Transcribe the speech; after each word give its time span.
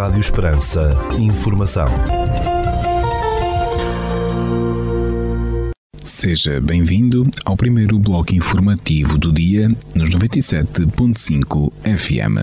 Rádio 0.00 0.20
Esperança. 0.20 0.98
Informação. 1.18 1.84
Seja 6.02 6.58
bem-vindo 6.58 7.28
ao 7.44 7.54
primeiro 7.54 7.98
bloco 7.98 8.34
informativo 8.34 9.18
do 9.18 9.30
dia 9.30 9.68
nos 9.94 10.08
97.5 10.08 11.70
FM. 11.84 12.38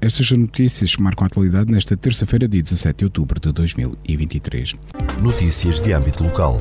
Estas 0.00 0.28
são 0.28 0.38
notícias 0.38 0.94
que 0.94 1.02
marcam 1.02 1.24
a 1.24 1.26
atualidade 1.26 1.72
nesta 1.72 1.96
terça-feira, 1.96 2.46
dia 2.46 2.62
17 2.62 2.98
de 2.98 3.04
outubro 3.06 3.40
de 3.40 3.50
2023. 3.50 4.74
Notícias 5.20 5.80
de 5.80 5.92
âmbito 5.92 6.22
local. 6.22 6.56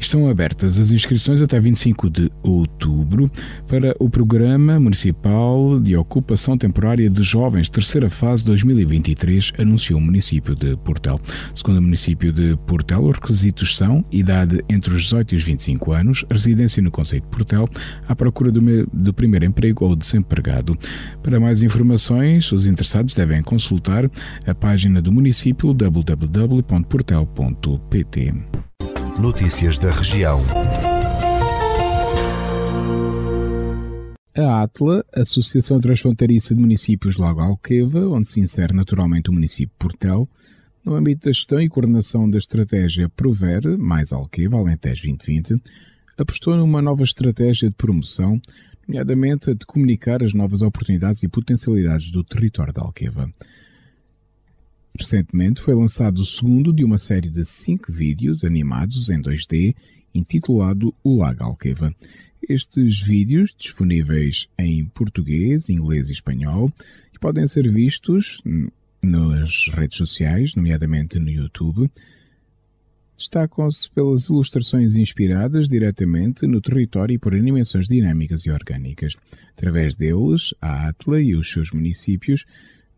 Estão 0.00 0.26
abertas 0.26 0.78
as 0.78 0.90
inscrições 0.92 1.42
até 1.42 1.60
25 1.60 2.08
de 2.08 2.32
outubro 2.42 3.30
para 3.68 3.94
o 3.98 4.08
Programa 4.08 4.80
Municipal 4.80 5.78
de 5.78 5.94
Ocupação 5.94 6.56
Temporária 6.56 7.10
de 7.10 7.22
Jovens, 7.22 7.68
terceira 7.68 8.08
fase 8.08 8.42
2023, 8.46 9.52
anunciou 9.58 10.00
o 10.00 10.02
município 10.02 10.54
de 10.54 10.74
Portel. 10.78 11.20
Segundo 11.54 11.76
o 11.76 11.82
município 11.82 12.32
de 12.32 12.56
Portel, 12.66 13.04
os 13.04 13.16
requisitos 13.16 13.76
são 13.76 14.02
idade 14.10 14.64
entre 14.70 14.94
os 14.94 15.02
18 15.02 15.34
e 15.34 15.36
os 15.36 15.44
25 15.44 15.92
anos, 15.92 16.24
residência 16.30 16.82
no 16.82 16.90
Conceito 16.90 17.24
de 17.24 17.30
Portel, 17.30 17.68
à 18.08 18.16
procura 18.16 18.50
do, 18.50 18.62
do 18.90 19.12
primeiro 19.12 19.44
emprego 19.44 19.84
ou 19.84 19.94
desempregado. 19.94 20.78
Para 21.22 21.38
mais 21.38 21.62
informações, 21.62 22.50
os 22.52 22.66
interessados 22.66 23.12
devem 23.12 23.42
consultar 23.42 24.10
a 24.46 24.54
página 24.54 25.02
do 25.02 25.12
município 25.12 25.74
www.portel.pt. 25.74 28.69
Notícias 29.20 29.76
da 29.76 29.90
região. 29.90 30.40
A 34.34 34.62
ATLA, 34.62 35.04
Associação 35.12 35.78
Transfronteiriça 35.78 36.54
de 36.54 36.60
Municípios 36.62 37.18
Lago 37.18 37.40
Alqueva, 37.40 38.08
onde 38.08 38.26
se 38.26 38.40
insere 38.40 38.72
naturalmente 38.72 39.28
o 39.28 39.32
município 39.34 39.74
Portel, 39.78 40.26
no 40.82 40.94
âmbito 40.94 41.26
da 41.26 41.32
gestão 41.32 41.60
e 41.60 41.68
coordenação 41.68 42.30
da 42.30 42.38
estratégia 42.38 43.10
Prover, 43.10 43.76
mais 43.76 44.10
Alqueva, 44.10 44.56
Alentejo 44.56 45.02
2020, 45.02 45.62
apostou 46.16 46.56
numa 46.56 46.80
nova 46.80 47.02
estratégia 47.02 47.68
de 47.68 47.74
promoção, 47.74 48.40
nomeadamente 48.88 49.50
a 49.50 49.54
de 49.54 49.66
comunicar 49.66 50.22
as 50.22 50.32
novas 50.32 50.62
oportunidades 50.62 51.22
e 51.22 51.28
potencialidades 51.28 52.10
do 52.10 52.24
território 52.24 52.72
de 52.72 52.80
Alqueva. 52.80 53.30
Recentemente 54.98 55.60
foi 55.60 55.74
lançado 55.74 56.18
o 56.18 56.24
segundo 56.24 56.72
de 56.72 56.84
uma 56.84 56.98
série 56.98 57.28
de 57.28 57.44
cinco 57.44 57.92
vídeos 57.92 58.44
animados 58.44 59.08
em 59.08 59.20
2D 59.20 59.74
intitulado 60.14 60.94
O 61.02 61.16
Lago 61.16 61.44
Alqueva. 61.44 61.94
Estes 62.48 63.00
vídeos, 63.00 63.54
disponíveis 63.56 64.48
em 64.58 64.84
português, 64.86 65.68
inglês 65.68 66.08
e 66.08 66.12
espanhol, 66.12 66.72
podem 67.20 67.46
ser 67.46 67.70
vistos 67.70 68.42
nas 69.02 69.68
redes 69.72 69.98
sociais, 69.98 70.54
nomeadamente 70.54 71.18
no 71.18 71.30
YouTube, 71.30 71.90
destacam-se 73.16 73.90
pelas 73.90 74.24
ilustrações 74.30 74.96
inspiradas 74.96 75.68
diretamente 75.68 76.46
no 76.46 76.60
território 76.60 77.14
e 77.14 77.18
por 77.18 77.34
animações 77.34 77.86
dinâmicas 77.86 78.46
e 78.46 78.50
orgânicas. 78.50 79.16
Através 79.52 79.94
deles, 79.94 80.54
a 80.60 80.88
Atla 80.88 81.20
e 81.20 81.36
os 81.36 81.50
seus 81.50 81.70
municípios 81.70 82.46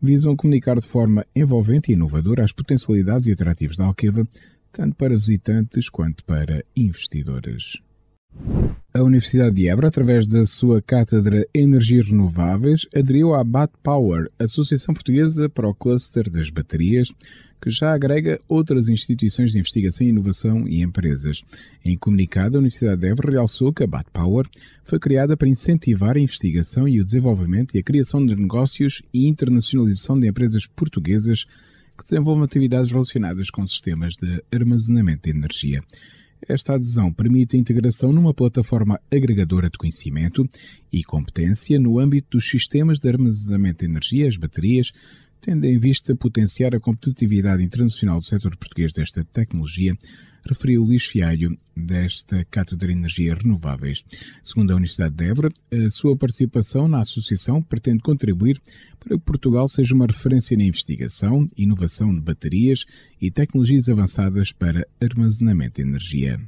visam 0.03 0.35
comunicar 0.35 0.77
de 0.77 0.85
forma 0.85 1.23
envolvente 1.33 1.89
e 1.89 1.95
inovadora 1.95 2.43
as 2.43 2.51
potencialidades 2.51 3.27
e 3.27 3.31
atrativos 3.31 3.77
da 3.77 3.85
Alqueva, 3.85 4.27
tanto 4.73 4.97
para 4.97 5.15
visitantes 5.15 5.87
quanto 5.87 6.25
para 6.25 6.63
investidores. 6.75 7.81
A 8.93 9.01
Universidade 9.01 9.55
de 9.55 9.67
Évora, 9.67 9.87
através 9.87 10.27
da 10.27 10.45
sua 10.45 10.81
Cátedra 10.81 11.47
Energias 11.53 12.07
Renováveis, 12.07 12.85
aderiu 12.93 13.33
à 13.33 13.43
BAT 13.43 13.71
Power, 13.81 14.29
Associação 14.37 14.93
Portuguesa 14.93 15.47
para 15.49 15.69
o 15.69 15.73
Cluster 15.73 16.29
das 16.29 16.49
Baterias, 16.49 17.09
que 17.63 17.71
já 17.71 17.93
agrega 17.93 18.41
outras 18.45 18.89
instituições 18.89 19.53
de 19.53 19.59
investigação 19.59 20.05
e 20.05 20.09
inovação 20.09 20.67
e 20.67 20.81
empresas. 20.81 21.45
Em 21.85 21.97
comunicado, 21.97 22.57
a 22.57 22.59
Universidade 22.59 22.99
de 22.99 23.07
Évora 23.07 23.31
realçou 23.31 23.71
que 23.71 23.85
a 23.85 23.87
BAT 23.87 24.05
Power 24.11 24.45
foi 24.83 24.99
criada 24.99 25.37
para 25.37 25.47
incentivar 25.47 26.17
a 26.17 26.19
investigação 26.19 26.89
e 26.89 26.99
o 26.99 27.05
desenvolvimento 27.05 27.73
e 27.73 27.79
a 27.79 27.83
criação 27.83 28.25
de 28.25 28.35
negócios 28.35 29.01
e 29.13 29.29
internacionalização 29.29 30.19
de 30.19 30.27
empresas 30.27 30.67
portuguesas 30.67 31.45
que 31.97 32.03
desenvolvam 32.03 32.43
atividades 32.43 32.91
relacionadas 32.91 33.49
com 33.49 33.65
sistemas 33.65 34.15
de 34.15 34.43
armazenamento 34.51 35.21
de 35.23 35.29
energia. 35.29 35.81
Esta 36.45 36.73
adesão 36.73 37.13
permite 37.13 37.55
a 37.55 37.59
integração 37.59 38.11
numa 38.11 38.33
plataforma 38.33 38.99
agregadora 39.09 39.69
de 39.69 39.77
conhecimento 39.77 40.45
e 40.91 41.01
competência 41.01 41.79
no 41.79 41.97
âmbito 41.97 42.31
dos 42.31 42.49
sistemas 42.49 42.99
de 42.99 43.07
armazenamento 43.07 43.85
de 43.85 43.89
energia, 43.89 44.27
as 44.27 44.35
baterias, 44.35 44.91
tendo 45.43 45.65
em 45.65 45.77
vista 45.77 46.15
potenciar 46.15 46.73
a 46.73 46.79
competitividade 46.79 47.61
internacional 47.61 48.17
do 48.17 48.25
setor 48.25 48.55
português 48.55 48.93
desta 48.93 49.25
tecnologia, 49.25 49.93
referiu 50.47 50.83
Luís 50.83 51.05
Fialho, 51.05 51.57
desta 51.75 52.45
Cátedra 52.45 52.87
de 52.87 52.93
Energias 52.93 53.37
Renováveis. 53.41 54.05
Segundo 54.41 54.71
a 54.71 54.75
Universidade 54.75 55.15
de 55.15 55.25
Évora, 55.25 55.49
a 55.69 55.89
sua 55.89 56.15
participação 56.15 56.87
na 56.87 57.01
associação 57.01 57.61
pretende 57.61 58.01
contribuir 58.01 58.61
para 59.01 59.17
que 59.17 59.23
Portugal 59.23 59.67
seja 59.67 59.93
uma 59.93 60.05
referência 60.05 60.55
na 60.55 60.63
investigação, 60.63 61.45
inovação 61.57 62.15
de 62.15 62.21
baterias 62.21 62.85
e 63.21 63.29
tecnologias 63.29 63.89
avançadas 63.89 64.53
para 64.53 64.87
armazenamento 65.01 65.81
de 65.81 65.89
energia. 65.89 66.39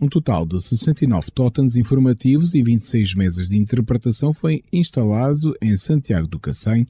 Um 0.00 0.08
total 0.08 0.46
de 0.46 0.62
69 0.62 1.32
totens 1.32 1.74
informativos 1.74 2.54
e 2.54 2.62
26 2.62 3.14
mesas 3.14 3.48
de 3.48 3.58
interpretação 3.58 4.32
foi 4.32 4.62
instalado 4.72 5.56
em 5.60 5.76
Santiago 5.76 6.28
do 6.28 6.38
Cacém 6.38 6.86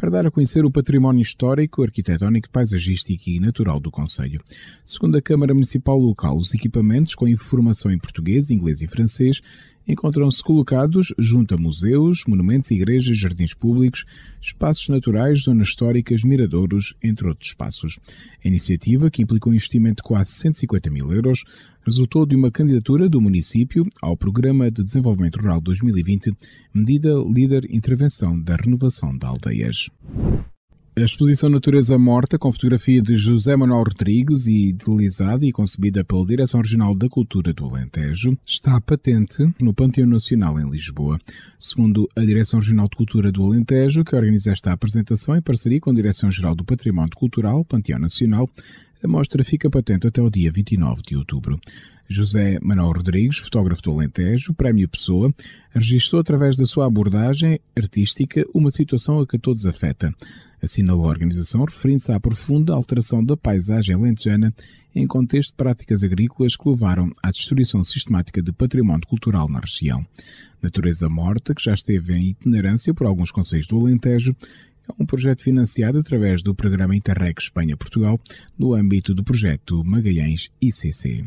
para 0.00 0.10
dar 0.10 0.26
a 0.26 0.30
conhecer 0.30 0.64
o 0.64 0.70
património 0.70 1.20
histórico, 1.20 1.82
arquitetónico, 1.82 2.48
paisagístico 2.48 3.28
e 3.28 3.38
natural 3.38 3.78
do 3.78 3.90
Conselho. 3.90 4.40
Segundo 4.82 5.18
a 5.18 5.22
Câmara 5.22 5.52
Municipal 5.52 5.98
Local, 5.98 6.38
os 6.38 6.54
equipamentos 6.54 7.14
com 7.14 7.28
informação 7.28 7.92
em 7.92 7.98
português, 7.98 8.50
inglês 8.50 8.80
e 8.80 8.86
francês 8.86 9.42
encontram-se 9.90 10.42
colocados 10.42 11.12
junto 11.18 11.54
a 11.54 11.58
museus, 11.58 12.24
monumentos, 12.26 12.70
igrejas, 12.70 13.16
jardins 13.16 13.52
públicos, 13.52 14.04
espaços 14.40 14.88
naturais, 14.88 15.40
zonas 15.40 15.68
históricas, 15.68 16.22
miradouros, 16.22 16.94
entre 17.02 17.28
outros 17.28 17.48
espaços. 17.48 17.98
A 18.44 18.48
iniciativa, 18.48 19.10
que 19.10 19.22
implicou 19.22 19.52
um 19.52 19.54
investimento 19.54 20.02
de 20.02 20.08
quase 20.08 20.30
150 20.30 20.90
mil 20.90 21.12
euros, 21.12 21.44
resultou 21.84 22.24
de 22.24 22.36
uma 22.36 22.50
candidatura 22.50 23.08
do 23.08 23.20
município 23.20 23.84
ao 24.00 24.16
Programa 24.16 24.70
de 24.70 24.84
Desenvolvimento 24.84 25.40
Rural 25.40 25.60
2020, 25.60 26.32
medida 26.72 27.10
líder 27.32 27.66
intervenção 27.70 28.40
da 28.40 28.56
renovação 28.56 29.16
de 29.16 29.26
aldeias. 29.26 29.90
A 31.00 31.04
exposição 31.04 31.48
Natureza 31.48 31.96
Morta, 31.98 32.38
com 32.38 32.52
fotografia 32.52 33.00
de 33.00 33.16
José 33.16 33.56
Manuel 33.56 33.84
Rodrigues 33.84 34.46
e 34.46 34.68
idealizada 34.68 35.46
e 35.46 35.50
concebida 35.50 36.04
pela 36.04 36.26
Direção 36.26 36.60
Regional 36.60 36.94
da 36.94 37.08
Cultura 37.08 37.54
do 37.54 37.64
Alentejo, 37.64 38.36
está 38.46 38.78
patente 38.82 39.50
no 39.62 39.72
Panteão 39.72 40.06
Nacional 40.06 40.60
em 40.60 40.68
Lisboa. 40.68 41.18
Segundo 41.58 42.06
a 42.14 42.20
Direção 42.20 42.60
Regional 42.60 42.86
de 42.86 42.98
Cultura 42.98 43.32
do 43.32 43.42
Alentejo, 43.42 44.04
que 44.04 44.14
organiza 44.14 44.52
esta 44.52 44.72
apresentação 44.72 45.34
em 45.34 45.40
parceria 45.40 45.80
com 45.80 45.88
a 45.88 45.94
Direção 45.94 46.30
Geral 46.30 46.54
do 46.54 46.66
Património 46.66 47.16
Cultural, 47.16 47.64
Panteão 47.64 47.98
Nacional, 47.98 48.46
a 49.02 49.08
mostra 49.08 49.42
fica 49.42 49.70
patente 49.70 50.06
até 50.06 50.20
o 50.20 50.28
dia 50.28 50.52
29 50.52 51.00
de 51.00 51.16
outubro. 51.16 51.58
José 52.10 52.58
Manuel 52.60 52.90
Rodrigues, 52.90 53.38
fotógrafo 53.38 53.80
do 53.80 53.92
Alentejo, 53.92 54.52
Prémio 54.52 54.86
Pessoa, 54.86 55.32
registrou 55.70 56.20
através 56.20 56.58
da 56.58 56.66
sua 56.66 56.84
abordagem 56.84 57.58
artística 57.74 58.44
uma 58.52 58.70
situação 58.70 59.18
a 59.18 59.26
que 59.26 59.38
todos 59.38 59.64
afeta 59.64 60.14
assinalou 60.62 61.06
a 61.06 61.08
organização 61.08 61.64
referindo-se 61.64 62.12
à 62.12 62.20
profunda 62.20 62.74
alteração 62.74 63.24
da 63.24 63.36
paisagem 63.36 63.96
lentejana 63.96 64.54
em 64.94 65.06
contexto 65.06 65.50
de 65.50 65.56
práticas 65.56 66.02
agrícolas 66.02 66.56
que 66.56 66.68
levaram 66.68 67.10
à 67.22 67.30
destruição 67.30 67.82
sistemática 67.82 68.42
de 68.42 68.52
património 68.52 69.06
cultural 69.06 69.48
na 69.48 69.60
região. 69.60 70.04
Natureza 70.62 71.08
Morta, 71.08 71.54
que 71.54 71.62
já 71.62 71.74
esteve 71.74 72.14
em 72.14 72.30
itinerância 72.30 72.92
por 72.92 73.06
alguns 73.06 73.30
conselhos 73.30 73.66
do 73.66 73.78
Alentejo, 73.78 74.34
é 74.88 75.02
um 75.02 75.06
projeto 75.06 75.42
financiado 75.42 75.98
através 75.98 76.42
do 76.42 76.54
programa 76.54 76.96
Interreg 76.96 77.34
Espanha-Portugal 77.38 78.18
no 78.58 78.74
âmbito 78.74 79.14
do 79.14 79.22
projeto 79.22 79.84
Magalhães 79.84 80.50
ICC. 80.60 81.24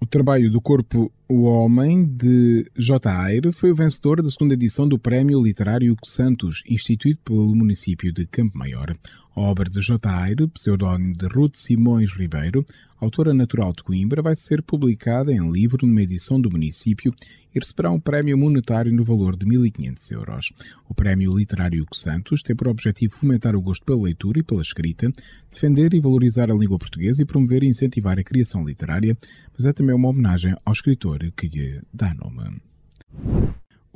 O 0.00 0.06
trabalho 0.06 0.50
do 0.50 0.60
Corpo 0.60 1.10
O 1.36 1.46
Homem, 1.46 2.04
de 2.04 2.64
J. 2.76 3.10
Aire, 3.10 3.52
foi 3.52 3.72
o 3.72 3.74
vencedor 3.74 4.22
da 4.22 4.30
segunda 4.30 4.54
edição 4.54 4.88
do 4.88 5.00
Prémio 5.00 5.42
Literário 5.42 5.96
Santos, 6.04 6.62
instituído 6.64 7.18
pelo 7.24 7.52
município 7.56 8.12
de 8.12 8.24
Campo 8.24 8.56
Maior. 8.56 8.96
A 9.34 9.40
obra 9.40 9.68
de 9.68 9.80
J. 9.80 10.08
Aire, 10.08 10.46
pseudónimo 10.46 11.12
de 11.12 11.26
Ruth 11.26 11.56
Simões 11.56 12.12
Ribeiro, 12.12 12.64
autora 13.00 13.34
natural 13.34 13.72
de 13.72 13.82
Coimbra, 13.82 14.22
vai 14.22 14.36
ser 14.36 14.62
publicada 14.62 15.32
em 15.32 15.50
livro 15.50 15.84
numa 15.84 16.02
edição 16.02 16.40
do 16.40 16.48
município 16.48 17.12
e 17.52 17.58
receberá 17.58 17.90
um 17.90 17.98
prémio 17.98 18.38
monetário 18.38 18.92
no 18.92 19.02
valor 19.02 19.36
de 19.36 19.44
1.500 19.44 20.12
euros. 20.12 20.52
O 20.88 20.94
prémio 20.94 21.36
literário 21.36 21.84
Santos 21.92 22.42
tem 22.42 22.54
por 22.54 22.68
objetivo 22.68 23.12
fomentar 23.12 23.56
o 23.56 23.60
gosto 23.60 23.84
pela 23.84 24.04
leitura 24.04 24.38
e 24.38 24.44
pela 24.44 24.62
escrita, 24.62 25.10
defender 25.50 25.94
e 25.94 26.00
valorizar 26.00 26.48
a 26.48 26.54
língua 26.54 26.78
portuguesa 26.78 27.20
e 27.20 27.26
promover 27.26 27.64
e 27.64 27.68
incentivar 27.68 28.16
a 28.18 28.24
criação 28.24 28.64
literária, 28.64 29.16
mas 29.52 29.66
é 29.66 29.72
também 29.72 29.96
uma 29.96 30.08
homenagem 30.08 30.54
ao 30.64 30.72
escritor 30.72 31.23
que 31.32 31.48
lhe 31.48 31.80
dá 31.92 32.14
nome. 32.14 32.60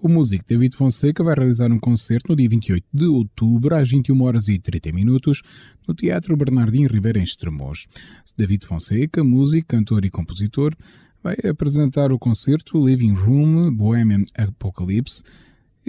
O 0.00 0.08
músico 0.08 0.44
David 0.46 0.76
Fonseca 0.76 1.24
vai 1.24 1.34
realizar 1.36 1.72
um 1.72 1.78
concerto 1.78 2.30
no 2.30 2.36
dia 2.36 2.48
28 2.48 2.86
de 2.92 3.06
outubro, 3.06 3.74
às 3.74 3.90
21 3.90 4.22
horas 4.22 4.46
e 4.46 4.56
30 4.56 4.92
minutos, 4.92 5.42
no 5.88 5.92
Teatro 5.92 6.36
Bernardino 6.36 6.88
Ribeiro 6.88 7.18
em 7.18 7.24
Estremoz. 7.24 7.88
David 8.36 8.64
Fonseca, 8.64 9.24
músico, 9.24 9.66
cantor 9.66 10.04
e 10.04 10.10
compositor, 10.10 10.72
vai 11.20 11.36
apresentar 11.50 12.12
o 12.12 12.18
concerto 12.18 12.86
Living 12.86 13.14
Room 13.14 13.74
Bohemian 13.74 14.22
Apocalypse, 14.36 15.24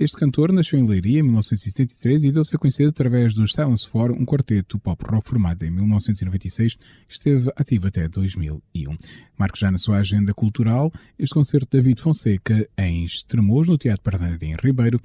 este 0.01 0.18
cantor 0.18 0.54
nasceu 0.54 0.80
em 0.80 0.88
Leiria 0.88 1.19
em 1.19 1.24
1973 1.24 2.24
e 2.24 2.31
deu-se 2.31 2.56
a 2.56 2.57
conhecer 2.57 2.88
através 2.88 3.34
dos 3.34 3.51
Silence 3.51 3.86
Four, 3.86 4.13
um 4.13 4.25
quarteto 4.25 4.80
pop 4.80 5.04
rock 5.06 5.28
formado 5.28 5.62
em 5.66 5.69
1996 5.69 6.75
que 6.75 6.86
esteve 7.10 7.51
ativo 7.54 7.88
até 7.88 8.07
2001. 8.07 8.98
Marca 9.38 9.57
já 9.57 9.69
na 9.69 9.78
sua 9.78 9.98
agenda 9.98 10.34
cultural 10.34 10.90
este 11.18 11.34
concerto 11.34 11.68
de 11.69 11.84
David 11.84 12.01
Fonseca 12.01 12.66
em 12.78 13.04
Estremoz, 13.04 13.68
no 13.68 13.78
Teatro 13.78 14.10
Bernardino 14.10 14.57
Ribeiro, 14.63 15.01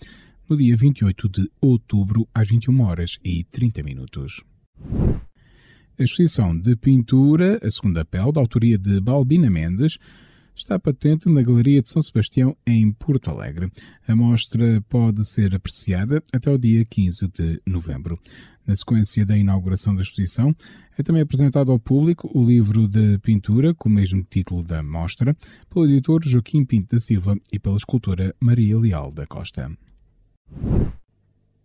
no 0.49 0.57
dia 0.57 0.77
28 0.77 1.29
de 1.29 1.51
outubro, 1.61 2.29
às 2.33 2.49
21 2.49 2.81
horas 2.83 3.19
e 3.25 3.43
30 3.51 3.83
minutos. 3.83 4.45
A 5.99 6.05
exposição 6.05 6.57
de 6.57 6.77
pintura, 6.77 7.59
a 7.61 7.71
segunda 7.71 8.05
pele, 8.05 8.33
da 8.33 8.41
autoria 8.41 8.79
de 8.79 9.01
Balbina 9.01 9.51
Mendes, 9.51 9.99
está 10.55 10.79
patente 10.79 11.29
na 11.29 11.43
Galeria 11.43 11.83
de 11.83 11.91
São 11.91 12.01
Sebastião, 12.01 12.57
em 12.67 12.93
Porto 12.93 13.31
Alegre. 13.31 13.71
A 14.07 14.15
mostra 14.15 14.81
pode 14.89 15.25
ser 15.27 15.55
apreciada 15.55 16.23
até 16.33 16.51
o 16.51 16.59
dia 16.59 16.85
15 16.85 17.29
de 17.29 17.61
novembro. 17.67 18.19
Na 18.67 18.75
sequência 18.75 19.27
da 19.27 19.37
inauguração 19.37 19.95
da 19.95 20.03
exposição, 20.03 20.55
é 20.97 21.03
também 21.03 21.23
apresentado 21.23 21.71
ao 21.71 21.79
público 21.79 22.31
o 22.33 22.45
livro 22.45 22.89
de 22.89 23.19
pintura, 23.19 23.75
com 23.75 23.89
o 23.89 23.93
mesmo 23.93 24.23
título 24.23 24.65
da 24.65 24.83
mostra, 24.83 25.37
pelo 25.69 25.87
editor 25.87 26.23
Joaquim 26.25 26.65
Pinto 26.65 26.95
da 26.95 27.01
Silva 27.01 27.37
e 27.53 27.59
pela 27.59 27.77
escultora 27.77 28.35
Maria 28.41 28.79
Leal 28.79 29.11
da 29.11 29.27
Costa. 29.27 29.71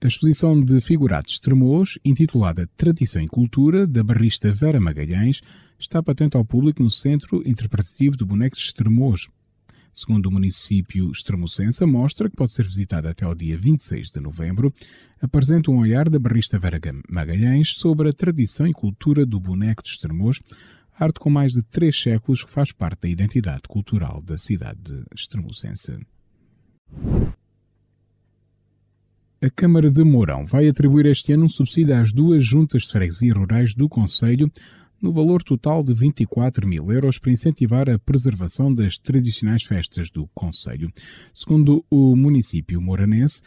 A 0.02 0.08
exposição 0.08 0.64
de 0.64 0.80
figurados 0.80 1.40
Tremoz, 1.40 2.00
intitulada 2.06 2.66
Tradição 2.78 3.22
e 3.22 3.28
Cultura, 3.28 3.86
da 3.86 4.02
barrista 4.02 4.50
Vera 4.50 4.80
Magalhães, 4.80 5.42
está 5.78 6.02
patente 6.02 6.38
ao 6.38 6.46
público 6.46 6.82
no 6.82 6.90
Centro 6.90 7.46
Interpretativo 7.46 8.16
de 8.16 8.24
Bonecos. 8.24 8.74
Segundo 9.94 10.28
o 10.28 10.32
município 10.32 11.12
extremocense, 11.12 11.84
a 11.84 11.88
mostra, 11.88 12.30
que 12.30 12.36
pode 12.38 12.54
ser 12.54 12.66
visitada 12.66 13.10
até 13.10 13.26
ao 13.26 13.36
dia 13.36 13.58
26 13.58 14.10
de 14.10 14.22
novembro, 14.22 14.74
apresenta 15.22 15.70
um 15.70 15.80
olhar 15.80 16.10
da 16.10 16.18
barrista 16.18 16.58
Vera 16.58 16.80
Magalhães 17.10 17.72
sobre 17.74 18.08
a 18.08 18.14
tradição 18.14 18.66
e 18.66 18.72
cultura 18.72 19.26
do 19.26 19.38
boneco 19.38 19.84
de 19.84 19.90
Estremoz, 19.90 20.40
arte 20.98 21.20
com 21.20 21.30
mais 21.30 21.52
de 21.52 21.62
três 21.62 22.02
séculos 22.02 22.46
que 22.46 22.52
faz 22.52 22.72
parte 22.72 23.02
da 23.02 23.10
identidade 23.10 23.64
cultural 23.68 24.22
da 24.22 24.38
cidade 24.38 25.04
extremocense. 25.14 26.00
A 29.50 29.52
Câmara 29.52 29.90
de 29.90 30.04
Mourão 30.04 30.46
vai 30.46 30.68
atribuir 30.68 31.08
este 31.08 31.34
ano 31.34 31.46
um 31.46 31.50
subsídio 31.50 31.96
às 31.96 32.14
duas 32.14 32.46
juntas 32.46 32.84
de 32.84 32.92
freguesia 32.92 33.34
rurais 33.34 33.74
do 33.74 33.90
Conselho 33.90 34.48
no 35.02 35.12
valor 35.12 35.42
total 35.42 35.84
de 35.84 35.92
24 35.92 36.68
mil 36.68 36.92
euros 36.92 37.18
para 37.18 37.32
incentivar 37.32 37.90
a 37.90 37.98
preservação 37.98 38.72
das 38.72 39.00
tradicionais 39.00 39.64
festas 39.64 40.12
do 40.12 40.30
Conselho. 40.36 40.94
Segundo 41.34 41.84
o 41.90 42.16
município 42.16 42.80
moranense, 42.80 43.42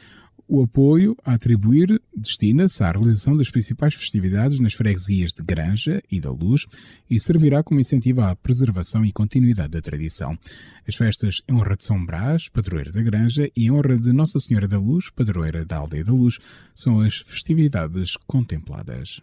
o 0.53 0.63
apoio 0.63 1.17
a 1.25 1.33
atribuir 1.33 1.99
destina-se 2.15 2.85
à 2.85 2.91
realização 2.91 3.35
das 3.35 3.51
principais 3.51 3.95
festividades 3.95 4.61
nas 4.61 4.75
freguesias 4.75 5.33
de 5.33 5.43
Granja 5.43 6.03
e 6.11 6.21
da 6.21 6.31
Luz 6.31 6.67
e 7.09 7.19
servirá 7.19 7.63
como 7.63 7.81
incentivo 7.81 8.21
à 8.21 8.37
preservação 8.37 9.03
e 9.03 9.11
continuidade 9.11 9.71
da 9.71 9.81
tradição. 9.81 10.39
As 10.87 10.95
festas 10.95 11.41
em 11.49 11.55
honra 11.55 11.75
de 11.75 11.85
São 11.85 12.05
Brás, 12.05 12.51
padroeira 12.51 12.93
da 12.93 13.01
Granja, 13.01 13.51
e 13.57 13.65
em 13.65 13.71
honra 13.71 13.97
de 13.97 14.13
Nossa 14.13 14.39
Senhora 14.41 14.69
da 14.69 14.79
Luz, 14.79 15.09
padroeira 15.09 15.65
da 15.65 15.79
Aldeia 15.79 16.05
da 16.05 16.13
Luz, 16.13 16.39
são 16.75 17.01
as 17.01 17.17
festividades 17.17 18.19
contempladas. 18.27 19.23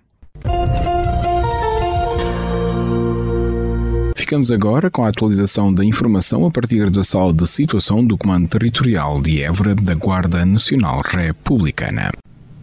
Ficamos 4.30 4.52
agora 4.52 4.92
com 4.92 5.04
a 5.04 5.08
atualização 5.10 5.74
da 5.74 5.84
informação 5.84 6.46
a 6.46 6.52
partir 6.52 6.92
da 6.92 7.04
sala 7.04 7.34
de 7.34 7.48
situação 7.48 8.06
do 8.06 8.16
Comando 8.16 8.48
Territorial 8.48 9.20
de 9.20 9.42
Évora 9.42 9.74
da 9.74 9.96
Guarda 9.96 10.46
Nacional 10.46 11.02
Republicana. 11.02 12.12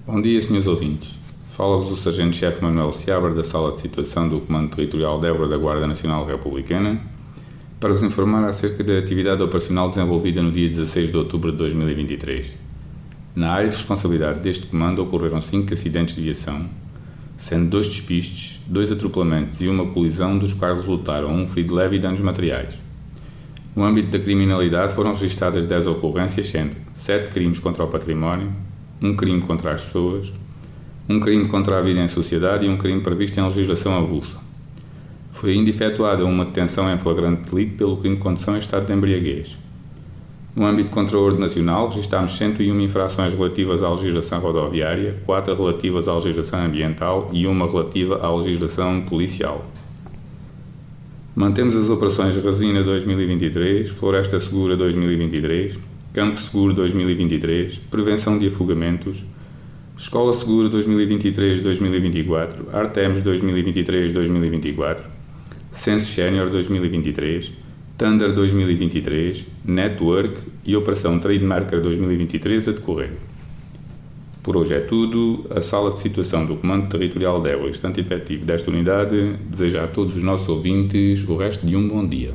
Bom 0.06 0.22
dia, 0.22 0.40
senhores 0.40 0.68
ouvintes. 0.68 1.18
Fala-vos 1.50 1.90
o 1.90 1.96
Sargento-Chefe 1.96 2.62
Manuel 2.62 2.92
Seabra 2.92 3.34
da 3.34 3.42
Sala 3.42 3.72
de 3.72 3.80
Situação 3.80 4.28
do 4.28 4.38
Comando 4.42 4.76
Territorial 4.76 5.18
de 5.18 5.26
Évora 5.26 5.48
da 5.48 5.56
Guarda 5.56 5.88
Nacional 5.88 6.24
Republicana 6.24 7.00
para 7.80 7.92
vos 7.92 8.04
informar 8.04 8.44
acerca 8.44 8.84
da 8.84 8.96
atividade 8.96 9.42
operacional 9.42 9.88
desenvolvida 9.88 10.40
no 10.40 10.52
dia 10.52 10.68
16 10.68 11.10
de 11.10 11.16
outubro 11.16 11.50
de 11.50 11.58
2023. 11.58 12.52
Na 13.34 13.50
área 13.50 13.68
de 13.68 13.74
responsabilidade 13.74 14.38
deste 14.38 14.68
comando 14.68 15.02
ocorreram 15.02 15.40
cinco 15.40 15.74
acidentes 15.74 16.14
de 16.14 16.22
viação, 16.22 16.64
sendo 17.36 17.68
dois 17.68 17.86
despistes, 17.86 18.62
dois 18.66 18.90
atropelamentos 18.90 19.60
e 19.60 19.68
uma 19.68 19.86
colisão, 19.86 20.38
dos 20.38 20.54
quais 20.54 20.78
resultaram 20.78 21.34
um 21.34 21.46
ferido 21.46 21.74
leve 21.74 21.96
e 21.96 21.98
danos 21.98 22.20
materiais. 22.20 22.76
No 23.74 23.84
âmbito 23.84 24.10
da 24.10 24.18
criminalidade 24.18 24.94
foram 24.94 25.10
registradas 25.10 25.66
10 25.66 25.86
ocorrências, 25.88 26.46
sendo 26.46 26.74
7 26.94 27.30
crimes 27.30 27.58
contra 27.58 27.84
o 27.84 27.88
património, 27.88 28.50
um 29.02 29.14
crime 29.14 29.42
contra 29.42 29.74
as 29.74 29.82
pessoas, 29.82 30.32
um 31.06 31.20
crime 31.20 31.46
contra 31.46 31.78
a 31.78 31.82
vida 31.82 32.00
em 32.00 32.08
sociedade 32.08 32.64
e 32.64 32.68
um 32.70 32.78
crime 32.78 33.02
previsto 33.02 33.38
em 33.38 33.42
legislação 33.44 33.94
avulsa. 33.94 34.38
Foi 35.30 35.52
ainda 35.52 35.68
efetuada 35.68 36.24
uma 36.24 36.46
detenção 36.46 36.90
em 36.90 36.96
flagrante 36.96 37.50
delito 37.50 37.76
pelo 37.76 37.98
crime 37.98 38.16
de 38.16 38.22
condução 38.22 38.56
em 38.56 38.60
estado 38.60 38.86
de 38.86 38.94
embriaguez. 38.94 39.58
No 40.56 40.64
âmbito 40.64 40.90
contra 40.90 41.18
a 41.18 41.20
ordem 41.20 41.40
nacional, 41.40 41.90
registámos 41.90 42.32
101 42.38 42.80
infrações 42.80 43.34
relativas 43.34 43.82
à 43.82 43.90
legislação 43.90 44.40
rodoviária, 44.40 45.20
4 45.26 45.54
relativas 45.54 46.08
à 46.08 46.14
legislação 46.14 46.64
ambiental 46.64 47.28
e 47.30 47.46
uma 47.46 47.70
relativa 47.70 48.24
à 48.24 48.34
legislação 48.34 49.02
policial. 49.02 49.70
Mantemos 51.34 51.76
as 51.76 51.90
operações 51.90 52.34
Resina 52.38 52.82
2023, 52.82 53.90
Floresta 53.90 54.40
Segura 54.40 54.78
2023, 54.78 55.78
Campo 56.14 56.40
Seguro 56.40 56.72
2023, 56.72 57.76
Prevenção 57.90 58.38
de 58.38 58.46
Afogamentos, 58.46 59.26
Escola 59.94 60.32
Segura 60.32 60.70
2023-2024, 60.70 62.72
Artemis 62.72 63.22
2023-2024, 63.22 65.00
Sense 65.70 66.06
Senior 66.06 66.48
2023, 66.48 67.52
Thunder 67.96 68.34
2023, 68.34 69.46
Network 69.64 70.40
e 70.64 70.76
Operação 70.76 71.18
Trademarker 71.18 71.80
2023 71.80 72.68
a 72.68 72.72
decorrer. 72.72 73.12
Por 74.42 74.56
hoje 74.56 74.74
é 74.74 74.80
tudo. 74.80 75.46
A 75.50 75.60
sala 75.60 75.90
de 75.90 75.98
situação 75.98 76.44
do 76.44 76.56
Comando 76.56 76.88
Territorial 76.88 77.40
de 77.40 77.50
Évora, 77.50 77.70
estante 77.70 78.00
efetivo 78.00 78.44
desta 78.44 78.70
unidade, 78.70 79.36
deseja 79.48 79.84
a 79.84 79.86
todos 79.88 80.16
os 80.16 80.22
nossos 80.22 80.48
ouvintes 80.48 81.26
o 81.28 81.36
resto 81.36 81.66
de 81.66 81.74
um 81.74 81.88
bom 81.88 82.06
dia. 82.06 82.32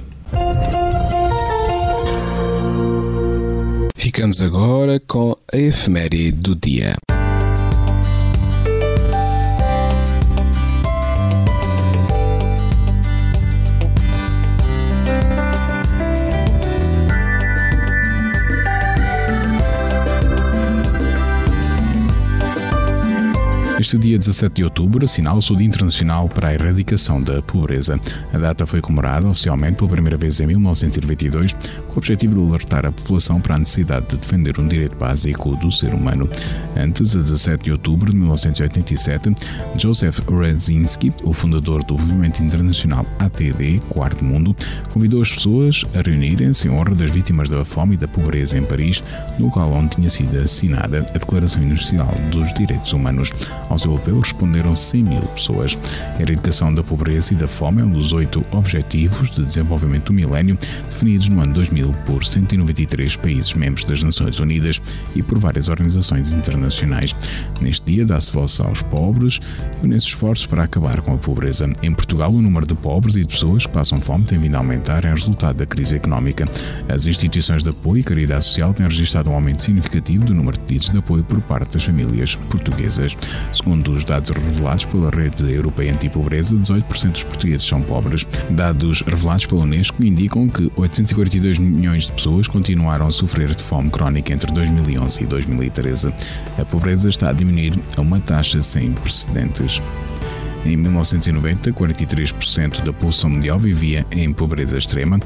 Ficamos 3.96 4.42
agora 4.42 5.00
com 5.08 5.36
a 5.54 5.58
efeméride 5.58 6.32
do 6.32 6.56
dia. 6.56 6.96
Este 23.92 24.00
dia 24.00 24.18
17 24.18 24.54
de 24.54 24.64
outubro 24.64 25.04
assinala-se 25.04 25.52
o 25.52 25.56
Dia 25.58 25.68
Internacional 25.68 26.30
para 26.30 26.48
a 26.48 26.54
Erradicação 26.54 27.22
da 27.22 27.42
Pobreza. 27.42 28.00
A 28.34 28.38
data 28.38 28.66
foi 28.66 28.80
comemorada 28.80 29.28
oficialmente 29.28 29.76
pela 29.76 29.90
primeira 29.90 30.16
vez 30.16 30.40
em 30.40 30.48
1922, 30.48 31.52
com 31.52 31.96
o 31.96 31.98
objetivo 31.98 32.36
de 32.36 32.42
alertar 32.42 32.86
a 32.86 32.92
população 32.94 33.42
para 33.42 33.56
a 33.56 33.60
necessidade 33.60 34.08
de 34.08 34.16
defender 34.16 34.58
um 34.62 34.66
direito 34.66 34.96
básico 34.96 35.58
do 35.58 35.70
ser 35.70 35.94
humano. 35.94 36.30
Antes, 36.78 37.18
a 37.18 37.20
17 37.20 37.66
de 37.66 37.72
outubro 37.74 38.14
de 38.14 38.18
1987, 38.18 39.36
Joseph 39.78 40.20
Rezinski, 40.20 41.12
o 41.26 41.34
fundador 41.34 41.84
do 41.84 42.00
movimento 42.00 42.42
internacional 42.42 43.06
ATD, 43.20 43.82
Quarto 43.90 44.24
Mundo, 44.24 44.56
convidou 44.94 45.22
as 45.22 45.34
pessoas 45.34 45.84
a 45.94 46.02
reunirem-se 46.02 46.70
em 46.70 46.72
honra 46.72 46.96
das 46.96 47.12
vítimas 47.12 47.50
da 47.50 47.66
fome 47.66 47.96
e 47.96 47.98
da 47.98 48.08
pobreza 48.08 48.58
em 48.58 48.64
Paris, 48.64 49.04
no 49.38 49.48
local 49.48 49.70
onde 49.74 49.98
tinha 49.98 50.10
sido 50.10 50.40
assinada 50.40 51.00
a 51.00 51.18
Declaração 51.18 51.62
Universal 51.62 52.16
dos 52.32 52.54
Direitos 52.54 52.94
Humanos. 52.94 53.34
Ao 53.70 53.81
cidadãos 53.82 53.86
europeus 53.86 54.24
responderam 54.24 54.76
100 54.76 55.04
mil 55.04 55.22
pessoas. 55.22 55.78
A 56.16 56.22
erradicação 56.22 56.74
da 56.74 56.84
pobreza 56.84 57.34
e 57.34 57.36
da 57.36 57.48
fome 57.48 57.82
é 57.82 57.86
um 57.86 57.92
dos 57.92 58.14
oito 58.14 58.46
Objetivos 58.52 59.32
de 59.32 59.44
Desenvolvimento 59.44 60.08
do 60.08 60.14
Milénio, 60.14 60.58
definidos 60.90 61.30
no 61.30 61.42
ano 61.42 61.54
2000 61.54 61.92
por 62.06 62.24
193 62.26 63.16
países 63.18 63.54
membros 63.54 63.84
das 63.84 64.04
Nações 64.04 64.40
Unidas 64.40 64.82
e 65.16 65.24
por 65.24 65.38
várias 65.38 65.70
organizações 65.70 66.34
internacionais. 66.34 67.16
Neste 67.60 67.86
dia 67.92 68.06
dá-se 68.06 68.32
voz 68.32 68.60
aos 68.60 68.82
pobres 68.82 69.40
e 69.84 69.88
nesses 69.88 70.10
esforços 70.10 70.46
para 70.46 70.64
acabar 70.64 71.02
com 71.02 71.14
a 71.14 71.18
pobreza. 71.18 71.72
Em 71.82 71.94
Portugal, 71.94 72.32
o 72.32 72.42
número 72.42 72.66
de 72.66 72.76
pobres 72.76 73.16
e 73.16 73.22
de 73.22 73.28
pessoas 73.28 73.66
que 73.66 73.72
passam 73.72 74.00
fome 74.02 74.26
tem 74.26 74.40
vindo 74.40 74.56
a 74.56 74.60
aumentar 74.60 75.06
em 75.06 75.10
resultado 75.10 75.58
da 75.58 75.66
crise 75.66 75.96
económica. 75.96 76.46
As 76.90 77.06
instituições 77.06 77.64
de 77.64 77.70
apoio 77.70 78.00
e 78.00 78.04
caridade 78.04 78.46
social 78.46 78.74
têm 78.74 78.86
registrado 78.86 79.30
um 79.30 79.34
aumento 79.34 79.62
significativo 79.62 80.26
do 80.26 80.34
número 80.34 80.54
de 80.54 80.60
pedidos 80.60 80.90
de 80.90 80.98
apoio 80.98 81.24
por 81.24 81.42
parte 81.42 81.74
das 81.74 81.84
famílias 81.84 82.36
portuguesas. 82.50 83.18
Segundo 83.54 83.71
os 83.72 84.04
dados 84.04 84.30
revelados 84.32 84.86
pela 84.86 85.10
Rede 85.10 85.52
Europeia 85.52 85.94
Antipobreza, 85.94 86.56
18% 86.56 87.12
dos 87.12 87.24
portugueses 87.24 87.66
são 87.66 87.82
pobres. 87.82 88.28
Dados 88.50 89.02
revelados 89.02 89.46
pela 89.46 89.62
Unesco 89.62 90.04
indicam 90.04 90.50
que 90.50 90.72
842 90.76 91.58
milhões 91.60 92.06
de 92.06 92.12
pessoas 92.12 92.48
continuaram 92.48 93.08
a 93.08 93.12
sofrer 93.12 93.56
de 93.56 93.64
fome 93.64 93.90
crónica 93.90 94.34
entre 94.34 94.52
2011 94.52 95.24
e 95.24 95.26
2013. 95.26 96.14
A 96.58 96.66
pobreza 96.66 97.10
está 97.10 97.30
a 97.30 97.34
diminuir 97.34 97.74
a 97.96 98.02
uma 98.02 98.20
taxa 98.20 98.62
sem 98.62 98.92
precedentes. 98.92 99.82
Em 100.66 100.78
1990, 100.78 101.72
43% 101.72 102.84
da 102.84 102.94
população 102.94 103.30
mundial 103.30 103.58
vivia 103.58 104.06
em 104.12 104.32
pobreza 104.32 104.78
extrema 104.78 105.20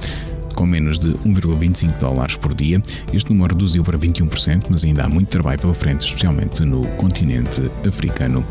com 0.55 0.65
menos 0.65 0.97
de 0.97 1.09
1,25 1.09 1.97
dólares 1.99 2.35
por 2.35 2.53
dia. 2.53 2.81
Este 3.13 3.31
número 3.31 3.53
reduziu 3.53 3.83
para 3.83 3.97
21%, 3.97 4.65
mas 4.69 4.83
ainda 4.83 5.03
há 5.03 5.09
muito 5.09 5.29
trabalho 5.29 5.59
pela 5.59 5.73
frente, 5.73 6.05
especialmente 6.05 6.63
no 6.63 6.85
continente 6.97 7.69
africano. 7.87 8.45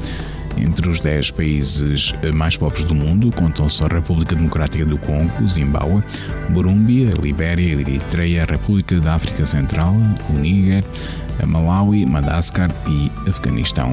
Entre 0.56 0.88
os 0.88 1.00
10 1.00 1.32
países 1.32 2.14
mais 2.32 2.56
pobres 2.56 2.84
do 2.84 2.94
mundo 2.94 3.32
contam-se 3.32 3.82
a 3.82 3.88
República 3.88 4.36
Democrática 4.36 4.84
do 4.84 4.96
Congo, 4.98 5.48
Zimbábue, 5.48 6.02
Burundi, 6.50 7.06
Libéria, 7.20 7.72
Eritreia, 7.72 8.44
República 8.44 9.00
da 9.00 9.14
África 9.14 9.44
Central, 9.44 9.96
o 10.30 10.32
Níger, 10.34 10.84
Malawi, 11.44 12.06
Madagascar 12.06 12.70
e 12.86 13.10
Afeganistão. 13.28 13.92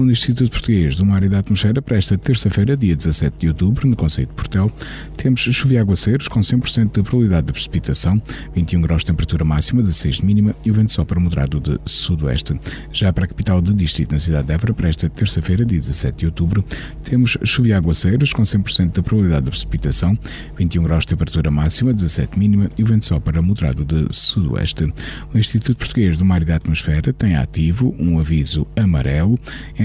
Segundo 0.00 0.08
o 0.08 0.12
Instituto 0.12 0.50
Português 0.50 0.96
do 0.96 1.04
Mar 1.04 1.22
e 1.22 1.28
da 1.28 1.40
Atmosfera, 1.40 1.82
para 1.82 1.96
esta 1.98 2.16
terça-feira, 2.16 2.74
dia 2.74 2.96
17 2.96 3.36
de 3.38 3.48
outubro, 3.48 3.86
no 3.86 3.94
Conceito 3.94 4.30
de 4.30 4.34
Portel, 4.34 4.72
temos 5.14 5.40
chuva 5.40 5.74
e 5.74 5.78
aguaceiros 5.78 6.26
com 6.26 6.40
100% 6.40 6.86
de 6.86 7.02
probabilidade 7.02 7.48
de 7.48 7.52
precipitação, 7.52 8.20
21 8.54 8.80
graus 8.80 9.02
de 9.02 9.06
temperatura 9.06 9.44
máxima, 9.44 9.82
16 9.82 10.16
de 10.16 10.24
mínima 10.24 10.54
e 10.64 10.70
o 10.70 10.74
vento 10.74 10.90
sopra 10.90 11.20
moderado 11.20 11.60
de 11.60 11.78
sudoeste. 11.84 12.58
Já 12.90 13.12
para 13.12 13.26
a 13.26 13.28
capital 13.28 13.60
do 13.60 13.74
distrito, 13.74 14.12
na 14.12 14.18
cidade 14.18 14.46
de 14.46 14.54
Évora, 14.54 14.72
para 14.72 14.88
esta 14.88 15.06
terça-feira, 15.10 15.66
dia 15.66 15.78
17 15.78 16.16
de 16.16 16.26
outubro, 16.26 16.64
temos 17.04 17.36
chuva 17.44 17.68
e 17.68 17.72
aguaceiros 17.74 18.32
com 18.32 18.40
100% 18.40 18.92
de 18.92 19.02
probabilidade 19.02 19.44
de 19.44 19.50
precipitação, 19.50 20.18
21 20.56 20.82
graus 20.82 21.04
de 21.04 21.08
temperatura 21.08 21.50
máxima, 21.50 21.92
17 21.92 22.32
de 22.32 22.38
mínima 22.38 22.70
e 22.78 22.82
o 22.82 22.86
vento 22.86 23.04
sopra 23.04 23.42
moderado 23.42 23.84
de 23.84 24.06
sudoeste. 24.14 24.90
O 25.34 25.36
Instituto 25.36 25.76
Português 25.76 26.16
do 26.16 26.24
Mar 26.24 26.40
e 26.40 26.46
da 26.46 26.56
Atmosfera 26.56 27.12
tem 27.12 27.36
ativo 27.36 27.94
um 27.98 28.18
aviso 28.18 28.66
amarelo 28.74 29.38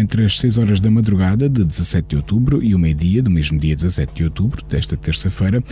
entre 0.05 0.24
as 0.24 0.38
6 0.39 0.59
horas 0.59 0.79
da 0.79 0.91
madrugada 0.91 1.50
de 1.50 1.63
17 1.63 2.09
de 2.09 2.15
outubro 2.15 2.63
e 2.63 2.75
o 2.75 2.79
meio-dia 2.79 3.24
do 3.24 3.31
mesmo 3.31 3.59
dia 3.59 3.75
17 3.75 4.13
de 4.13 4.24
outubro, 4.24 4.63
desta 4.65 4.95
terça-feira, 4.95 5.63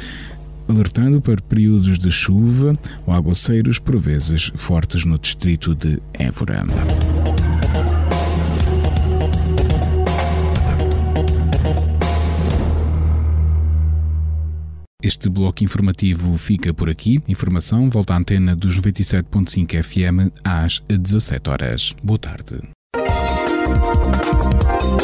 alertando 0.68 1.22
para 1.22 1.40
períodos 1.40 2.00
de 2.00 2.10
chuva 2.10 2.74
ou 3.06 3.14
aguaceiros, 3.14 3.78
por 3.78 3.96
vezes 4.00 4.52
fortes, 4.56 5.06
no 5.06 5.20
distrito 5.20 5.76
de 5.76 6.02
Évora. 6.14 6.64
Este 15.04 15.30
bloco 15.30 15.64
informativo 15.64 16.36
fica 16.40 16.74
por 16.74 16.90
aqui. 16.90 17.22
Informação 17.28 17.88
volta 17.88 18.16
à 18.16 18.18
antena 18.18 18.56
dos 18.56 18.80
97.5 18.80 19.84
FM 19.84 20.34
às 20.44 20.82
17 20.90 21.50
horas. 21.52 21.94
Boa 22.02 22.18
tarde. 22.18 22.62